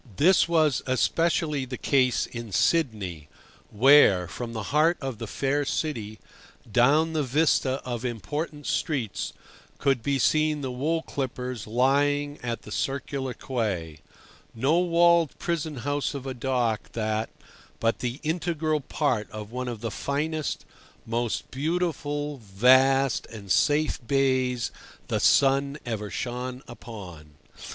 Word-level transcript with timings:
This 0.17 0.47
was 0.49 0.81
especially 0.87 1.63
the 1.63 1.77
case 1.77 2.25
in 2.25 2.51
Sydney, 2.51 3.27
where, 3.69 4.27
from 4.27 4.53
the 4.53 4.63
heart 4.73 4.97
of 4.99 5.19
the 5.19 5.27
fair 5.27 5.63
city, 5.63 6.17
down 6.71 7.13
the 7.13 7.21
vista 7.21 7.73
of 7.85 8.03
important 8.03 8.65
streets, 8.65 9.31
could 9.77 10.01
be 10.01 10.17
seen 10.17 10.61
the 10.61 10.71
wool 10.71 11.03
clippers 11.03 11.67
lying 11.67 12.39
at 12.41 12.63
the 12.63 12.71
Circular 12.71 13.35
Quay—no 13.35 14.79
walled 14.79 15.37
prison 15.37 15.75
house 15.75 16.15
of 16.15 16.25
a 16.25 16.33
dock 16.33 16.93
that, 16.93 17.29
but 17.79 17.99
the 17.99 18.19
integral 18.23 18.79
part 18.81 19.29
of 19.29 19.51
one 19.51 19.67
of 19.67 19.81
the 19.81 19.91
finest, 19.91 20.65
most 21.05 21.51
beautiful, 21.51 22.37
vast, 22.37 23.27
and 23.27 23.51
safe 23.51 23.99
bays 24.07 24.71
the 25.09 25.19
sun 25.19 25.77
ever 25.85 26.09
shone 26.09 26.63
upon. 26.67 27.35